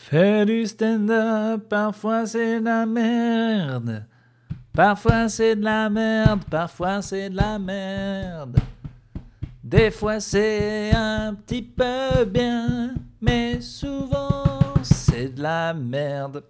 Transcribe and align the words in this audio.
Faire 0.00 0.46
du 0.46 0.64
stand-up, 0.64 1.68
parfois 1.68 2.24
c'est 2.24 2.60
de 2.60 2.64
la 2.64 2.86
merde. 2.86 4.06
Parfois 4.72 5.28
c'est 5.28 5.56
de 5.56 5.64
la 5.64 5.90
merde, 5.90 6.44
parfois 6.48 7.02
c'est 7.02 7.28
de 7.28 7.36
la 7.36 7.58
merde. 7.58 8.58
Des 9.62 9.90
fois 9.90 10.20
c'est 10.20 10.92
un 10.94 11.34
petit 11.34 11.62
peu 11.62 12.24
bien, 12.24 12.94
mais 13.20 13.60
souvent 13.60 14.44
c'est 14.82 15.34
de 15.34 15.42
la 15.42 15.74
merde. 15.74 16.44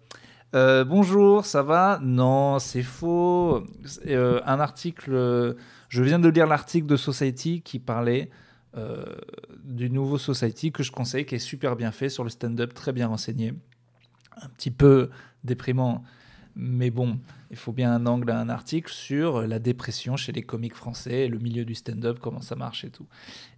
Euh, 0.54 0.84
bonjour, 0.84 1.44
ça 1.44 1.62
va? 1.62 1.98
Non, 2.02 2.60
c'est 2.60 2.82
faux. 2.82 3.64
Euh, 4.06 4.40
un 4.44 4.60
article, 4.60 5.56
je 5.88 6.02
viens 6.02 6.18
de 6.20 6.28
lire 6.28 6.46
l'article 6.46 6.86
de 6.86 6.96
Society 6.96 7.62
qui 7.62 7.80
parlait 7.80 8.30
euh, 8.78 9.04
du 9.64 9.90
nouveau 9.90 10.18
Society 10.18 10.72
que 10.72 10.82
je 10.82 10.92
conseille, 10.92 11.26
qui 11.26 11.34
est 11.34 11.40
super 11.40 11.76
bien 11.76 11.92
fait 11.92 12.08
sur 12.08 12.24
le 12.24 12.30
stand-up, 12.30 12.74
très 12.74 12.92
bien 12.92 13.08
renseigné. 13.08 13.54
Un 14.40 14.48
petit 14.50 14.70
peu 14.70 15.10
déprimant, 15.44 16.04
mais 16.54 16.90
bon, 16.90 17.18
il 17.50 17.56
faut 17.56 17.72
bien 17.72 17.92
un 17.92 18.06
angle 18.06 18.30
à 18.30 18.40
un 18.40 18.48
article 18.48 18.92
sur 18.92 19.42
la 19.46 19.58
dépression 19.58 20.16
chez 20.16 20.32
les 20.32 20.42
comiques 20.42 20.74
français, 20.74 21.28
le 21.28 21.38
milieu 21.38 21.64
du 21.64 21.74
stand-up, 21.74 22.18
comment 22.20 22.40
ça 22.40 22.56
marche 22.56 22.84
et 22.84 22.90
tout. 22.90 23.06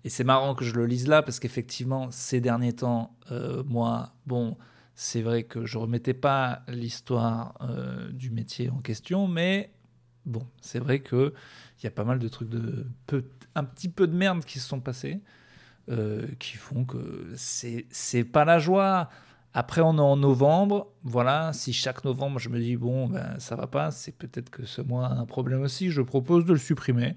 Et 0.04 0.08
c'est 0.08 0.24
marrant 0.24 0.54
que 0.54 0.64
je 0.64 0.74
le 0.74 0.86
lise 0.86 1.06
là, 1.06 1.22
parce 1.22 1.40
qu'effectivement, 1.40 2.10
ces 2.10 2.40
derniers 2.40 2.74
temps, 2.74 3.16
euh, 3.30 3.62
moi, 3.66 4.14
bon, 4.26 4.56
c'est 4.94 5.22
vrai 5.22 5.44
que 5.44 5.64
je 5.64 5.78
remettais 5.78 6.14
pas 6.14 6.62
l'histoire 6.68 7.54
euh, 7.62 8.10
du 8.12 8.30
métier 8.30 8.70
en 8.70 8.78
question, 8.78 9.28
mais 9.28 9.70
bon, 10.26 10.46
c'est 10.60 10.78
vrai 10.78 11.00
que 11.00 11.32
il 11.78 11.84
y 11.84 11.86
a 11.86 11.90
pas 11.90 12.04
mal 12.04 12.18
de 12.18 12.28
trucs 12.28 12.48
de 12.48 12.86
peu, 13.06 13.24
un 13.54 13.64
petit 13.64 13.88
peu 13.88 14.06
de 14.06 14.14
merde 14.14 14.44
qui 14.44 14.58
se 14.58 14.68
sont 14.68 14.80
passés, 14.80 15.20
euh, 15.90 16.26
qui 16.38 16.56
font 16.56 16.84
que 16.84 17.32
c'est 17.36 18.24
pas 18.24 18.44
la 18.44 18.58
joie. 18.58 19.08
Après, 19.52 19.80
on 19.80 19.96
est 19.96 20.00
en 20.00 20.16
novembre. 20.16 20.88
Voilà, 21.02 21.52
si 21.52 21.72
chaque 21.72 22.04
novembre 22.04 22.38
je 22.38 22.48
me 22.48 22.60
dis 22.60 22.76
bon, 22.76 23.08
ben 23.08 23.38
ça 23.38 23.56
va 23.56 23.66
pas, 23.66 23.90
c'est 23.90 24.12
peut-être 24.12 24.50
que 24.50 24.64
ce 24.64 24.82
mois 24.82 25.06
a 25.06 25.14
un 25.14 25.26
problème 25.26 25.62
aussi. 25.62 25.90
Je 25.90 26.02
propose 26.02 26.44
de 26.44 26.52
le 26.52 26.58
supprimer 26.58 27.14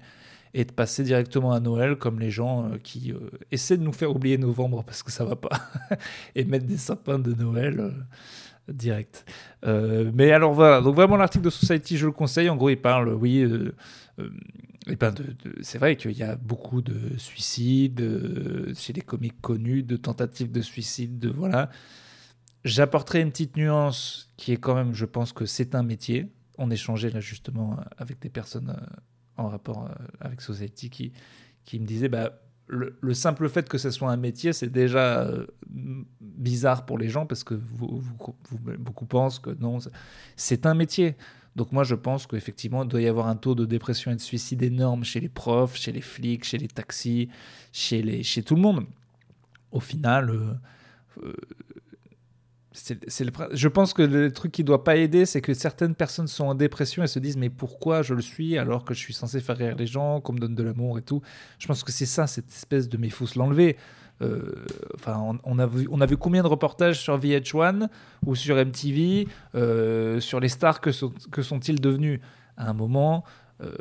et 0.54 0.64
de 0.64 0.72
passer 0.72 1.02
directement 1.02 1.52
à 1.52 1.60
Noël, 1.60 1.96
comme 1.96 2.20
les 2.20 2.30
gens 2.30 2.70
euh, 2.70 2.78
qui 2.78 3.12
euh, 3.12 3.30
essaient 3.50 3.76
de 3.76 3.82
nous 3.82 3.92
faire 3.92 4.10
oublier 4.10 4.38
novembre 4.38 4.84
parce 4.84 5.02
que 5.02 5.10
ça 5.10 5.24
va 5.24 5.36
pas, 5.36 5.50
et 6.34 6.44
mettre 6.44 6.66
des 6.66 6.76
sapins 6.78 7.18
de 7.18 7.34
Noël 7.34 7.92
direct. 8.68 9.24
Euh, 9.64 10.10
mais 10.14 10.30
alors 10.32 10.52
voilà, 10.52 10.80
donc 10.80 10.94
vraiment 10.94 11.16
l'article 11.16 11.44
de 11.44 11.50
Society, 11.50 11.96
je 11.96 12.06
le 12.06 12.12
conseille. 12.12 12.48
En 12.48 12.56
gros, 12.56 12.70
il 12.70 12.80
parle, 12.80 13.12
oui, 13.12 13.40
euh, 13.40 13.74
euh, 14.18 14.30
eh 14.86 14.96
ben 14.96 15.14
c'est 15.62 15.78
vrai 15.78 15.96
qu'il 15.96 16.12
y 16.12 16.22
a 16.22 16.36
beaucoup 16.36 16.82
de 16.82 17.16
suicides 17.18 18.72
chez 18.76 18.92
les 18.92 19.00
comiques 19.00 19.40
connus, 19.40 19.82
de 19.82 19.96
tentatives 19.96 20.52
de 20.52 20.60
suicide, 20.60 21.18
de 21.18 21.30
voilà. 21.30 21.70
J'apporterai 22.64 23.20
une 23.20 23.30
petite 23.30 23.56
nuance 23.56 24.32
qui 24.36 24.52
est 24.52 24.56
quand 24.56 24.74
même, 24.74 24.94
je 24.94 25.04
pense 25.04 25.32
que 25.32 25.44
c'est 25.44 25.74
un 25.74 25.82
métier. 25.82 26.32
On 26.56 26.70
échangeait 26.70 27.10
là 27.10 27.20
justement 27.20 27.76
avec 27.98 28.20
des 28.20 28.30
personnes 28.30 28.74
en 29.36 29.48
rapport 29.48 29.90
avec 30.20 30.40
Society 30.40 30.88
qui, 30.88 31.12
qui 31.64 31.78
me 31.78 31.84
disaient 31.84 32.08
bah, 32.08 32.40
le, 32.66 32.96
le 33.00 33.14
simple 33.14 33.48
fait 33.48 33.68
que 33.68 33.78
ce 33.78 33.90
soit 33.90 34.10
un 34.10 34.16
métier, 34.16 34.52
c'est 34.52 34.70
déjà 34.70 35.20
euh, 35.22 35.46
bizarre 36.20 36.86
pour 36.86 36.98
les 36.98 37.08
gens 37.08 37.26
parce 37.26 37.44
que 37.44 37.54
beaucoup 37.54 39.06
pensent 39.06 39.38
que 39.38 39.50
non, 39.60 39.78
c'est- 39.80 39.90
un 40.66 40.74
métier. 40.74 41.16
Donc 41.56 41.70
moi, 41.72 41.84
je 41.84 41.94
pense 41.94 42.26
qu'effectivement, 42.26 42.82
il 42.82 42.88
doit 42.88 43.00
y 43.00 43.06
avoir 43.06 43.28
un 43.28 43.36
taux 43.36 43.54
de 43.54 43.64
dépression 43.64 44.10
et 44.10 44.16
de 44.16 44.20
suicide 44.20 44.62
énorme 44.62 45.04
chez 45.04 45.20
les 45.20 45.28
profs, 45.28 45.76
chez 45.76 45.92
les 45.92 46.00
flics, 46.00 46.44
chez 46.44 46.58
les 46.58 46.66
taxis, 46.68 47.28
chez 47.72 48.42
tout 48.42 48.56
le 48.56 48.60
monde. 48.62 48.86
Au 49.70 49.80
final, 49.80 50.30
euh, 50.30 50.54
euh, 51.22 51.32
c'est, 52.74 53.24
le, 53.24 53.30
je 53.52 53.68
pense 53.68 53.94
que 53.94 54.02
le 54.02 54.32
truc 54.32 54.50
qui 54.50 54.64
doit 54.64 54.82
pas 54.82 54.96
aider, 54.96 55.26
c'est 55.26 55.40
que 55.40 55.54
certaines 55.54 55.94
personnes 55.94 56.26
sont 56.26 56.46
en 56.46 56.54
dépression 56.54 57.04
et 57.04 57.06
se 57.06 57.20
disent 57.20 57.36
mais 57.36 57.48
pourquoi 57.48 58.02
je 58.02 58.14
le 58.14 58.20
suis 58.22 58.58
alors 58.58 58.84
que 58.84 58.94
je 58.94 58.98
suis 58.98 59.14
censé 59.14 59.40
faire 59.40 59.56
rire 59.56 59.76
les 59.76 59.86
gens, 59.86 60.20
qu'on 60.20 60.32
me 60.32 60.40
donne 60.40 60.56
de 60.56 60.62
l'amour 60.64 60.98
et 60.98 61.02
tout. 61.02 61.22
Je 61.60 61.66
pense 61.68 61.84
que 61.84 61.92
c'est 61.92 62.04
ça, 62.06 62.26
cette 62.26 62.48
espèce 62.50 62.88
de 62.88 62.96
mais 62.96 63.10
faut 63.10 63.26
se 63.26 63.38
l'enlever. 63.38 63.76
Euh, 64.22 64.64
Enfin, 64.94 65.38
on, 65.44 65.58
a 65.58 65.66
vu, 65.66 65.86
on 65.90 66.00
a 66.00 66.06
vu 66.06 66.16
combien 66.16 66.42
de 66.42 66.48
reportages 66.48 67.00
sur 67.00 67.18
VH1 67.18 67.88
ou 68.26 68.34
sur 68.34 68.56
MTV 68.56 69.28
euh, 69.54 70.20
sur 70.20 70.40
les 70.40 70.48
stars 70.48 70.80
que, 70.80 70.92
sont, 70.92 71.12
que 71.30 71.42
sont-ils 71.42 71.80
devenus? 71.80 72.20
À 72.56 72.70
un 72.70 72.74
moment. 72.74 73.24
euh, 73.60 73.72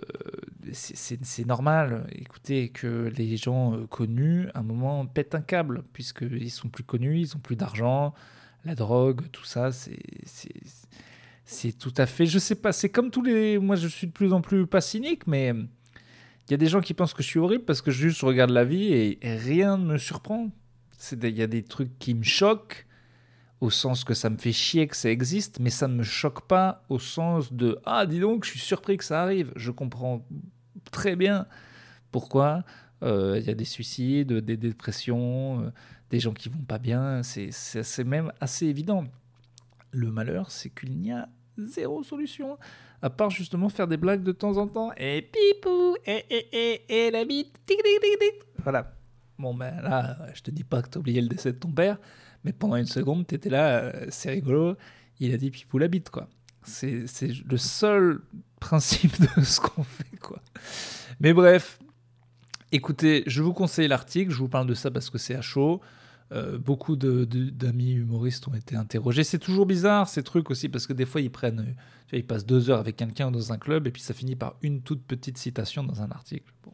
c'est 0.71 1.45
normal, 1.45 2.07
écoutez, 2.13 2.69
que 2.69 3.11
les 3.17 3.37
gens 3.37 3.73
euh, 3.75 3.85
connus, 3.87 4.47
à 4.53 4.59
un 4.59 4.63
moment, 4.63 5.05
pètent 5.05 5.35
un 5.35 5.41
câble, 5.41 5.83
puisqu'ils 5.93 6.51
sont 6.51 6.69
plus 6.69 6.83
connus, 6.83 7.19
ils 7.21 7.35
ont 7.35 7.39
plus 7.39 7.55
d'argent, 7.55 8.13
la 8.66 8.75
drogue, 8.75 9.22
tout 9.31 9.44
ça, 9.44 9.72
c'est 9.72 11.78
tout 11.78 11.94
à 11.97 12.06
fait. 12.06 12.25
Je 12.25 12.40
sais 12.40 12.56
pas, 12.56 12.72
c'est 12.72 12.90
comme 12.90 13.12
tous 13.12 13.22
les. 13.22 13.59
Moi, 13.59 13.75
je 13.75 13.88
suis 13.88 14.07
de 14.07 14.12
plus 14.12 14.34
en 14.34 14.41
plus 14.41 14.66
pas 14.66 14.81
cynique, 14.81 15.28
mais 15.28 15.50
il 15.50 16.51
y 16.51 16.53
a 16.53 16.57
des 16.57 16.68
gens 16.68 16.81
qui 16.81 16.94
pensent 16.94 17.13
que 17.13 17.24
je 17.24 17.28
suis 17.28 17.40
horrible 17.40 17.66
parce 17.66 17.81
que 17.81 17.91
je 17.91 18.07
juste 18.07 18.22
regarde 18.22 18.51
la 18.51 18.66
vie 18.66 18.94
et, 18.94 19.25
et 19.25 19.35
rien 19.35 19.78
ne 19.78 19.85
me 19.85 19.97
surprend. 19.97 20.50
Il 21.12 21.38
y 21.38 21.41
a 21.41 21.47
des 21.47 21.63
trucs 21.63 21.97
qui 22.00 22.13
me 22.13 22.24
choquent 22.24 22.85
au 23.63 23.69
sens 23.69 24.03
que 24.03 24.13
ça 24.13 24.29
me 24.29 24.38
fait 24.38 24.51
chier 24.51 24.88
que 24.88 24.95
ça 24.95 25.09
existe, 25.09 25.59
mais 25.59 25.69
ça 25.69 25.88
ne 25.88 25.95
me 25.95 26.03
choque 26.03 26.47
pas 26.47 26.84
au 26.90 27.00
sens 27.00 27.53
de 27.53 27.80
Ah, 27.85 28.06
dis 28.06 28.19
donc, 28.19 28.44
je 28.44 28.51
suis 28.51 28.59
surpris 28.59 28.97
que 28.97 29.06
ça 29.06 29.22
arrive. 29.22 29.53
Je 29.56 29.72
comprends 29.72 30.25
très 30.91 31.16
bien 31.16 31.47
pourquoi 32.12 32.57
euh, 32.57 32.62
il 33.03 33.43
y 33.45 33.49
a 33.49 33.53
des 33.53 33.65
suicides, 33.65 34.33
des 34.33 34.57
dépressions, 34.57 35.61
euh, 35.61 35.69
des 36.09 36.19
gens 36.19 36.33
qui 36.33 36.49
vont 36.49 36.63
pas 36.63 36.79
bien. 36.79 37.21
C'est- 37.23 38.03
même 38.03 38.31
assez 38.39 38.65
évident. 38.65 39.05
Le 39.91 40.11
malheur, 40.11 40.51
c'est 40.51 40.69
qu'il 40.69 40.97
n'y 40.97 41.11
a 41.11 41.29
zéro 41.57 42.03
solution, 42.03 42.57
à 43.01 43.09
part 43.09 43.29
justement 43.29 43.69
faire 43.69 43.87
des 43.87 43.97
blagues 43.97 44.23
de 44.23 44.31
temps 44.31 44.57
en 44.57 44.67
temps. 44.67 44.91
Et 44.97 45.21
pipou, 45.21 45.95
et, 46.05 46.25
et, 46.29 47.07
et, 47.07 47.11
la 47.11 47.25
bite, 47.25 47.53
tic, 47.65 47.77
tic, 47.77 48.01
tic, 48.01 48.19
tic. 48.19 48.47
Voilà. 48.63 48.95
Bon, 49.37 49.53
ben 49.53 49.81
là, 49.81 50.17
je 50.33 50.41
te 50.41 50.51
dis 50.51 50.63
pas 50.63 50.81
que 50.81 50.89
t'as 50.89 50.99
oublié 50.99 51.21
le 51.21 51.27
décès 51.27 51.53
de 51.53 51.57
ton 51.57 51.71
père, 51.71 51.97
mais 52.43 52.53
pendant 52.53 52.75
une 52.75 52.85
seconde, 52.85 53.27
t'étais 53.27 53.49
là, 53.49 53.79
euh, 53.79 54.05
c'est 54.09 54.29
rigolo. 54.31 54.75
Il 55.19 55.33
a 55.33 55.37
dit 55.37 55.51
pipou 55.51 55.77
la 55.77 55.87
bite, 55.87 56.09
quoi. 56.09 56.27
C'est 56.63 57.05
le 57.45 57.57
seul 57.57 58.21
principe 58.59 59.19
de 59.37 59.43
ce 59.43 59.59
qu'on 59.59 59.83
fait, 59.83 60.17
quoi. 60.21 60.41
Mais 61.19 61.33
bref, 61.33 61.77
écoutez, 62.73 63.23
je 63.28 63.41
vous 63.41 63.53
conseille 63.53 63.88
l'article, 63.88 64.31
je 64.31 64.38
vous 64.38 64.50
parle 64.50 64.67
de 64.67 64.73
ça 64.73 64.91
parce 64.91 65.09
que 65.09 65.17
c'est 65.17 65.35
à 65.35 65.41
chaud. 65.41 65.79
Euh, 66.31 66.57
beaucoup 66.57 66.95
d'amis 66.95 67.91
humoristes 67.91 68.47
ont 68.47 68.56
été 68.56 68.75
interrogés. 68.75 69.23
C'est 69.23 69.38
toujours 69.38 69.67
bizarre 69.67 70.09
ces 70.09 70.23
trucs 70.23 70.50
aussi 70.50 70.67
parce 70.67 70.88
que 70.88 70.94
des 70.94 71.06
fois 71.06 71.22
ils 71.22 71.29
prennent, 71.29 71.75
ils 72.12 72.25
passent 72.25 72.45
deux 72.45 72.69
heures 72.69 72.79
avec 72.79 72.95
quelqu'un 72.95 73.29
dans 73.29 73.53
un 73.53 73.57
club 73.57 73.88
et 73.88 73.91
puis 73.91 74.01
ça 74.01 74.16
finit 74.16 74.35
par 74.35 74.56
une 74.63 74.81
toute 74.81 75.03
petite 75.03 75.38
citation 75.38 75.83
dans 75.83 76.01
un 76.01 76.09
article. 76.09 76.51
Bon. 76.63 76.73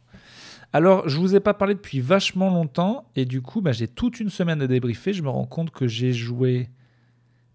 Alors 0.71 1.09
je 1.09 1.17
vous 1.17 1.35
ai 1.35 1.41
pas 1.41 1.53
parlé 1.53 1.73
depuis 1.73 1.99
vachement 1.99 2.49
longtemps 2.49 3.09
et 3.17 3.25
du 3.25 3.41
coup 3.41 3.59
bah, 3.59 3.73
j'ai 3.73 3.89
toute 3.89 4.21
une 4.21 4.29
semaine 4.29 4.61
à 4.61 4.67
débriefer. 4.67 5.11
Je 5.11 5.23
me 5.23 5.29
rends 5.29 5.47
compte 5.47 5.71
que 5.71 5.87
j'ai 5.87 6.13
joué 6.13 6.69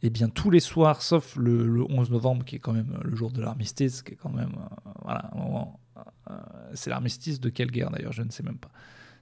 eh 0.02 0.10
bien 0.10 0.28
tous 0.28 0.50
les 0.50 0.60
soirs 0.60 1.00
sauf 1.00 1.36
le, 1.36 1.66
le 1.66 1.84
11 1.90 2.10
novembre 2.10 2.44
qui 2.44 2.56
est 2.56 2.58
quand 2.58 2.74
même 2.74 2.98
le 3.02 3.16
jour 3.16 3.30
de 3.30 3.40
l'armistice, 3.40 4.02
qui 4.02 4.12
est 4.12 4.16
quand 4.16 4.32
même 4.32 4.52
euh, 4.56 4.90
voilà 5.04 5.30
un 5.32 5.38
moment, 5.38 5.80
c'est 6.74 6.90
l'armistice 6.90 7.40
de 7.40 7.48
quelle 7.48 7.70
guerre 7.70 7.90
d'ailleurs 7.90 8.12
je 8.12 8.22
ne 8.22 8.30
sais 8.30 8.42
même 8.42 8.58
pas. 8.58 8.70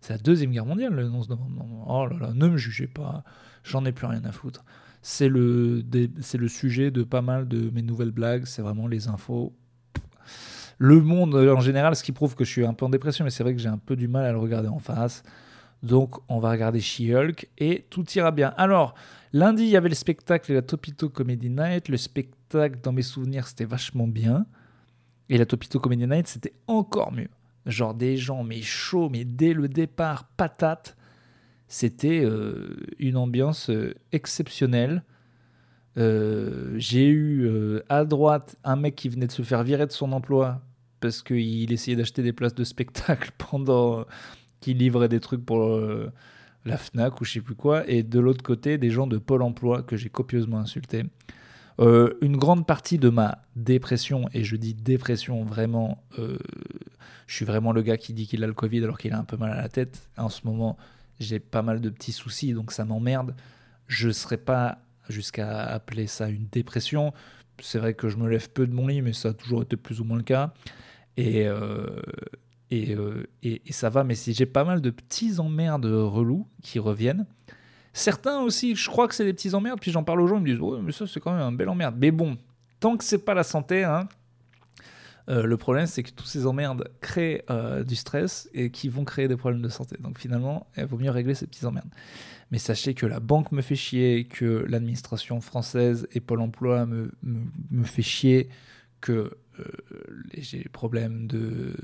C'est 0.00 0.14
la 0.14 0.18
deuxième 0.18 0.50
guerre 0.50 0.66
mondiale 0.66 0.94
le 0.94 1.08
11 1.08 1.28
novembre. 1.28 1.86
Oh 1.88 2.06
là 2.06 2.16
là, 2.18 2.32
ne 2.34 2.48
me 2.48 2.56
jugez 2.56 2.88
pas, 2.88 3.22
j'en 3.62 3.84
ai 3.84 3.92
plus 3.92 4.06
rien 4.06 4.24
à 4.24 4.32
foutre. 4.32 4.64
C'est 5.00 5.28
le, 5.28 5.84
c'est 6.20 6.38
le 6.38 6.48
sujet 6.48 6.90
de 6.90 7.04
pas 7.04 7.22
mal 7.22 7.46
de 7.48 7.70
mes 7.70 7.82
nouvelles 7.82 8.10
blagues, 8.10 8.44
c'est 8.46 8.62
vraiment 8.62 8.88
les 8.88 9.08
infos. 9.08 9.52
Le 10.78 11.00
monde 11.00 11.36
euh, 11.36 11.54
en 11.54 11.60
général, 11.60 11.94
ce 11.94 12.02
qui 12.02 12.10
prouve 12.10 12.34
que 12.34 12.44
je 12.44 12.50
suis 12.50 12.66
un 12.66 12.74
peu 12.74 12.84
en 12.84 12.88
dépression, 12.88 13.24
mais 13.24 13.30
c'est 13.30 13.44
vrai 13.44 13.54
que 13.54 13.60
j'ai 13.60 13.68
un 13.68 13.78
peu 13.78 13.94
du 13.94 14.08
mal 14.08 14.24
à 14.24 14.32
le 14.32 14.38
regarder 14.38 14.68
en 14.68 14.80
face. 14.80 15.22
Donc 15.84 16.16
on 16.28 16.40
va 16.40 16.50
regarder 16.50 16.80
She-Hulk 16.80 17.48
et 17.58 17.86
tout 17.90 18.04
ira 18.16 18.32
bien. 18.32 18.54
Alors, 18.56 18.94
lundi, 19.32 19.62
il 19.62 19.68
y 19.68 19.76
avait 19.76 19.88
le 19.88 19.94
spectacle 19.94 20.50
et 20.50 20.54
la 20.54 20.62
Topito 20.62 21.08
Comedy 21.08 21.50
Night. 21.50 21.88
Le 21.88 21.96
spectacle, 21.96 22.80
dans 22.82 22.92
mes 22.92 23.02
souvenirs, 23.02 23.46
c'était 23.46 23.64
vachement 23.64 24.08
bien. 24.08 24.46
Et 25.28 25.38
la 25.38 25.46
Topito 25.46 25.78
Comedy 25.78 26.06
Night, 26.06 26.26
c'était 26.26 26.52
encore 26.66 27.12
mieux. 27.12 27.28
Genre 27.66 27.94
des 27.94 28.16
gens, 28.16 28.42
mais 28.42 28.60
chauds, 28.60 29.08
mais 29.08 29.24
dès 29.24 29.54
le 29.54 29.68
départ, 29.68 30.24
patates. 30.36 30.96
C'était 31.68 32.22
euh, 32.22 32.76
une 32.98 33.16
ambiance 33.16 33.70
euh, 33.70 33.94
exceptionnelle. 34.12 35.04
Euh, 35.96 36.74
J'ai 36.76 37.08
eu 37.08 37.48
à 37.88 38.04
droite 38.04 38.56
un 38.64 38.76
mec 38.76 38.94
qui 38.94 39.08
venait 39.08 39.26
de 39.26 39.32
se 39.32 39.42
faire 39.42 39.62
virer 39.62 39.86
de 39.86 39.92
son 39.92 40.12
emploi 40.12 40.60
parce 41.00 41.22
qu'il 41.22 41.72
essayait 41.72 41.96
d'acheter 41.96 42.22
des 42.22 42.32
places 42.32 42.54
de 42.54 42.64
spectacle 42.64 43.30
pendant 43.38 44.04
qu'il 44.60 44.78
livrait 44.78 45.08
des 45.08 45.20
trucs 45.20 45.44
pour 45.44 45.78
la 46.64 46.76
FNAC 46.76 47.20
ou 47.20 47.24
je 47.24 47.32
sais 47.32 47.40
plus 47.40 47.54
quoi. 47.54 47.88
Et 47.88 48.02
de 48.02 48.20
l'autre 48.20 48.42
côté, 48.42 48.78
des 48.78 48.90
gens 48.90 49.06
de 49.06 49.18
Pôle 49.18 49.42
emploi 49.42 49.82
que 49.82 49.96
j'ai 49.96 50.08
copieusement 50.08 50.58
insultés. 50.58 51.04
Euh, 51.80 52.14
une 52.20 52.36
grande 52.36 52.66
partie 52.66 52.98
de 52.98 53.08
ma 53.08 53.38
dépression, 53.56 54.28
et 54.32 54.44
je 54.44 54.56
dis 54.56 54.74
dépression 54.74 55.44
vraiment, 55.44 56.02
euh, 56.18 56.38
je 57.26 57.36
suis 57.36 57.44
vraiment 57.44 57.72
le 57.72 57.82
gars 57.82 57.96
qui 57.96 58.12
dit 58.12 58.26
qu'il 58.26 58.44
a 58.44 58.46
le 58.46 58.52
Covid 58.52 58.84
alors 58.84 58.98
qu'il 58.98 59.12
a 59.12 59.18
un 59.18 59.24
peu 59.24 59.36
mal 59.36 59.52
à 59.52 59.56
la 59.56 59.68
tête. 59.68 60.08
En 60.16 60.28
ce 60.28 60.46
moment, 60.46 60.76
j'ai 61.18 61.38
pas 61.38 61.62
mal 61.62 61.80
de 61.80 61.90
petits 61.90 62.12
soucis, 62.12 62.52
donc 62.52 62.72
ça 62.72 62.84
m'emmerde. 62.84 63.34
Je 63.86 64.10
serais 64.10 64.36
pas 64.36 64.78
jusqu'à 65.08 65.64
appeler 65.64 66.06
ça 66.06 66.28
une 66.28 66.46
dépression. 66.50 67.12
C'est 67.60 67.78
vrai 67.78 67.94
que 67.94 68.08
je 68.08 68.16
me 68.16 68.28
lève 68.28 68.50
peu 68.50 68.66
de 68.66 68.72
mon 68.72 68.86
lit, 68.86 69.02
mais 69.02 69.12
ça 69.12 69.30
a 69.30 69.32
toujours 69.32 69.62
été 69.62 69.76
plus 69.76 70.00
ou 70.00 70.04
moins 70.04 70.16
le 70.16 70.22
cas. 70.22 70.52
Et, 71.16 71.46
euh, 71.46 72.00
et, 72.70 72.96
et, 73.42 73.62
et, 73.66 73.72
ça 73.72 73.90
va, 73.90 74.02
mais 74.02 74.14
si 74.14 74.32
j'ai 74.32 74.46
pas 74.46 74.64
mal 74.64 74.80
de 74.80 74.90
petits 74.90 75.38
emmerdes 75.38 75.84
relous 75.84 76.48
qui 76.62 76.78
reviennent. 76.78 77.26
Certains 77.92 78.40
aussi, 78.40 78.74
je 78.74 78.88
crois 78.88 79.06
que 79.06 79.14
c'est 79.14 79.24
des 79.24 79.34
petits 79.34 79.54
emmerdes, 79.54 79.80
puis 79.80 79.90
j'en 79.90 80.02
parle 80.02 80.20
aux 80.20 80.26
gens, 80.26 80.36
ils 80.36 80.42
me 80.42 80.46
disent 80.46 80.60
Ouais, 80.60 80.80
mais 80.82 80.92
ça, 80.92 81.06
c'est 81.06 81.20
quand 81.20 81.32
même 81.32 81.42
un 81.42 81.52
bel 81.52 81.68
emmerde. 81.68 81.96
Mais 81.98 82.10
bon, 82.10 82.38
tant 82.80 82.96
que 82.96 83.04
c'est 83.04 83.18
pas 83.18 83.34
la 83.34 83.42
santé, 83.42 83.84
hein, 83.84 84.08
euh, 85.28 85.44
le 85.44 85.56
problème, 85.56 85.86
c'est 85.86 86.02
que 86.02 86.10
tous 86.10 86.24
ces 86.24 86.46
emmerdes 86.46 86.90
créent 87.00 87.44
euh, 87.50 87.84
du 87.84 87.94
stress 87.94 88.48
et 88.54 88.70
qui 88.70 88.88
vont 88.88 89.04
créer 89.04 89.28
des 89.28 89.36
problèmes 89.36 89.62
de 89.62 89.68
santé. 89.68 89.96
Donc 90.00 90.18
finalement, 90.18 90.66
il 90.76 90.84
vaut 90.84 90.98
mieux 90.98 91.10
régler 91.10 91.34
ces 91.34 91.46
petits 91.46 91.64
emmerdes. 91.66 91.90
Mais 92.50 92.58
sachez 92.58 92.94
que 92.94 93.06
la 93.06 93.20
banque 93.20 93.52
me 93.52 93.62
fait 93.62 93.76
chier, 93.76 94.24
que 94.24 94.66
l'administration 94.68 95.40
française 95.40 96.06
et 96.12 96.20
Pôle 96.20 96.40
emploi 96.40 96.86
me, 96.86 97.10
me, 97.22 97.84
fait 97.84 98.02
chier, 98.02 98.48
que 99.00 99.38
euh, 99.58 99.64
j'ai 100.36 100.62
des 100.62 100.68
problèmes 100.68 101.26
de, 101.26 101.74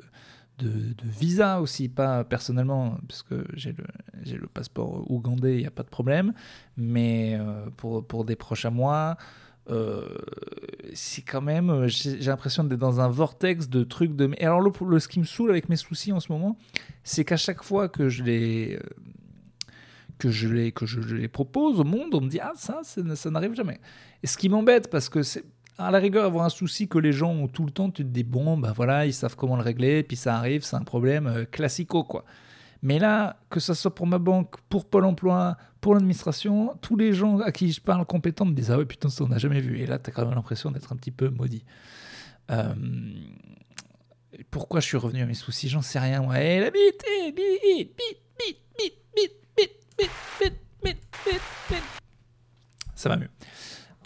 de, 0.59 0.95
visa 1.05 1.61
aussi, 1.61 1.89
pas 1.89 2.25
personnellement, 2.25 2.99
parce 3.09 3.23
que 3.23 3.45
j'ai 3.55 3.73
le, 3.73 4.39
le 4.39 4.47
passeport 4.47 5.11
ougandais, 5.11 5.57
il 5.57 5.61
n'y 5.61 5.67
a 5.67 5.71
pas 5.71 5.83
de 5.83 5.89
problème, 5.89 6.33
mais 6.77 7.39
pour, 7.77 8.07
pour 8.07 8.25
des 8.25 8.37
proches 8.37 8.65
à 8.65 8.71
moi. 8.71 9.17
Euh, 9.71 10.07
c'est 10.95 11.23
quand 11.23 11.43
même, 11.43 11.69
euh, 11.69 11.89
j'ai 11.89 12.17
l'impression 12.19 12.65
d'être 12.65 12.81
dans 12.81 13.01
un 13.01 13.09
vortex 13.09 13.69
de 13.69 13.85
trucs 13.85 14.17
de. 14.17 14.31
Et 14.39 14.45
alors, 14.45 14.61
le, 14.61 14.99
ce 14.99 15.09
qui 15.09 15.19
me 15.19 15.25
saoule 15.25 15.51
avec 15.51 15.69
mes 15.69 15.77
soucis 15.77 16.13
en 16.13 16.21
ce 16.21 16.33
moment, 16.33 16.57
c'est 17.05 17.25
qu'à 17.25 17.37
chaque 17.37 17.63
fois 17.63 17.89
que 17.89 18.09
je 18.09 18.23
les. 18.23 18.77
Euh, 18.77 18.81
que 20.19 20.31
je, 20.31 20.49
les, 20.49 20.73
que 20.73 20.85
je, 20.85 20.99
les 21.15 21.29
propose 21.29 21.79
au 21.79 21.85
monde, 21.85 22.13
on 22.13 22.21
me 22.21 22.29
dit 22.29 22.41
Ah, 22.41 22.53
ça, 22.57 22.81
ça, 22.83 23.31
n'arrive 23.31 23.55
jamais. 23.55 23.79
Et 24.25 24.27
ce 24.27 24.37
qui 24.37 24.49
m'embête, 24.49 24.91
parce 24.91 25.09
que 25.09 25.23
c'est 25.23 25.45
à 25.79 25.91
la 25.91 25.99
rigueur, 25.99 26.25
avoir 26.25 26.45
un 26.45 26.51
souci 26.51 26.89
que 26.89 26.99
les 26.99 27.13
gens 27.13 27.31
ont 27.31 27.49
tout 27.49 27.65
le 27.65 27.71
temps, 27.71 27.91
tu 27.91 28.03
te 28.05 28.09
dis 28.09 28.25
Bon, 28.25 28.57
ben 28.59 28.73
voilà, 28.73 29.07
ils 29.07 29.15
savent 29.15 29.37
comment 29.37 29.57
le 29.57 29.63
régler, 29.63 30.03
puis 30.03 30.17
ça 30.17 30.37
arrive, 30.37 30.63
c'est 30.63 30.77
un 30.77 30.83
problème 30.83 31.47
classico, 31.51 32.05
quoi. 32.05 32.25
Mais 32.83 32.99
là, 32.99 33.37
que 33.51 33.61
ce 33.61 33.75
soit 33.75 33.95
pour 33.95 34.07
ma 34.07 34.19
banque, 34.19 34.55
pour 34.69 34.89
Pôle 34.89 35.05
emploi, 35.05 35.57
pour 35.81 35.95
l'administration, 35.95 36.77
tous 36.81 36.97
les 36.97 37.13
gens 37.13 37.41
à 37.41 37.51
qui 37.51 37.73
je 37.73 37.81
parle 37.81 38.05
compétents 38.05 38.45
me 38.45 38.53
disent 38.53 38.71
Ah 38.71 38.79
ouais, 38.79 38.87
putain, 38.87 39.09
ça 39.09 39.25
on 39.25 39.29
n'a 39.29 39.39
jamais 39.39 39.61
vu. 39.61 39.81
Et 39.81 39.87
là, 39.87 39.99
tu 39.99 40.11
as 40.11 40.13
quand 40.13 40.25
même 40.25 40.35
l'impression 40.35 40.71
d'être 40.71 40.93
un 40.93 40.97
petit 40.97 41.11
peu 41.11 41.29
maudit. 41.29 41.65
Euh, 42.51 42.75
pourquoi 44.51 44.81
je 44.81 44.87
suis 44.87 44.97
revenu 44.97 45.23
à 45.23 45.27
mes 45.27 45.35
soucis 45.35 45.69
J'en 45.69 45.83
sais 45.83 45.99
rien. 45.99 46.23
Eh, 46.35 46.61
la 46.61 46.71
bite, 46.71 47.05
bite, 47.35 47.37
bite, 47.37 47.97
bite, 47.97 48.19
bite, 48.39 48.97
bite, 49.17 49.33
bite, 49.57 49.73
bite, 49.97 50.11
bite, 50.39 50.55
bite, 50.85 51.43
bite, 51.71 51.83
Ça 52.95 53.09
va 53.09 53.17
mieux. 53.17 53.31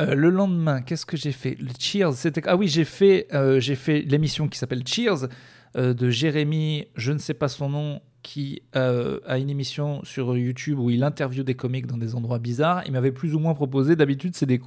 Euh, 0.03 0.15
le 0.15 0.31
lendemain, 0.31 0.83
qu'est-ce 0.83 1.07
que 1.07 1.17
j'ai 1.17 1.33
fait? 1.33 1.57
Le 1.61 1.71
Cheers, 1.79 2.15
c'était 2.15 2.43
ah 2.47 2.57
oui, 2.57 2.69
j'ai 2.69 2.85
fait 2.85 3.29
euh, 3.33 3.61
fait 3.61 4.03
l'émission 4.03 4.49
qui 4.49 4.59
s'appelle 4.59 4.87
Cheers 4.87 5.29
de 5.75 6.11
Jérémy, 6.11 6.89
je 6.97 7.13
ne 7.13 7.19
sais 7.19 7.33
pas 7.33 7.49
son 7.49 7.71
nom, 7.71 8.03
qui 8.23 8.63
euh, 8.77 9.19
a 9.27 9.39
une 9.39 9.51
émission 9.51 10.03
sur 10.05 10.37
YouTube 10.37 10.79
où 10.79 10.91
il 10.91 11.03
interviewe 11.03 11.45
des 11.45 11.55
comiques 11.55 11.87
dans 11.87 11.97
des 11.97 12.15
endroits 12.15 12.39
bizarres. 12.39 12.83
Il 12.87 12.93
m'avait 12.93 13.13
plus 13.13 13.35
ou 13.35 13.39
moins 13.39 13.55
proposé, 13.55 13.97
d'habitude, 13.97 14.35
c'est 14.37 14.47
des, 14.47 14.61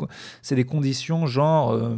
des 0.52 0.66
conditions 0.66 1.26
genre 1.26 1.72
euh, 1.72 1.96